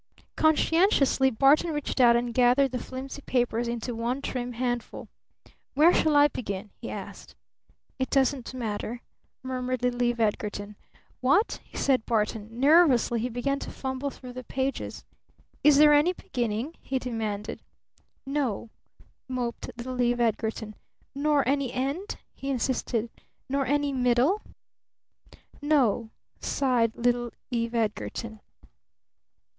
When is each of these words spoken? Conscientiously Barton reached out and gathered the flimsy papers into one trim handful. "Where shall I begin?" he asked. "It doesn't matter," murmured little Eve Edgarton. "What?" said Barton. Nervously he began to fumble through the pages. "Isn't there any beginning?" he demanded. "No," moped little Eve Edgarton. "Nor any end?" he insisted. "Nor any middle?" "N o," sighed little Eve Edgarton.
Conscientiously 0.35 1.29
Barton 1.29 1.69
reached 1.73 2.01
out 2.01 2.15
and 2.15 2.33
gathered 2.33 2.71
the 2.71 2.79
flimsy 2.81 3.21
papers 3.21 3.67
into 3.67 3.93
one 3.93 4.19
trim 4.19 4.53
handful. 4.53 5.09
"Where 5.75 5.93
shall 5.93 6.15
I 6.15 6.27
begin?" 6.27 6.71
he 6.81 6.89
asked. 6.89 7.35
"It 7.99 8.09
doesn't 8.09 8.51
matter," 8.55 9.01
murmured 9.43 9.83
little 9.83 10.01
Eve 10.01 10.19
Edgarton. 10.19 10.75
"What?" 11.19 11.59
said 11.75 12.07
Barton. 12.07 12.47
Nervously 12.59 13.19
he 13.19 13.29
began 13.29 13.59
to 13.59 13.69
fumble 13.69 14.09
through 14.09 14.33
the 14.33 14.43
pages. 14.43 15.05
"Isn't 15.63 15.79
there 15.79 15.93
any 15.93 16.13
beginning?" 16.13 16.73
he 16.81 16.97
demanded. 16.97 17.61
"No," 18.25 18.71
moped 19.27 19.69
little 19.77 20.01
Eve 20.01 20.19
Edgarton. 20.19 20.73
"Nor 21.13 21.47
any 21.47 21.71
end?" 21.71 22.15
he 22.33 22.49
insisted. 22.49 23.11
"Nor 23.47 23.67
any 23.67 23.93
middle?" 23.93 24.41
"N 25.61 25.73
o," 25.73 26.09
sighed 26.39 26.95
little 26.95 27.31
Eve 27.51 27.75
Edgarton. 27.75 28.39